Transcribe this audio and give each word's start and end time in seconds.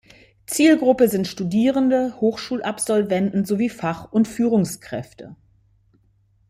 Zielgruppe 0.47 1.09
sind 1.09 1.27
Studierende, 1.27 2.15
Hochschulabsolventen 2.19 3.45
sowie 3.45 3.69
Fach- 3.69 4.11
und 4.11 4.27
Führungskräfte. 4.27 5.35